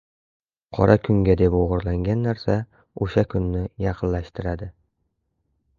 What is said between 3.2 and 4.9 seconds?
kunni yaqinlashtiradi.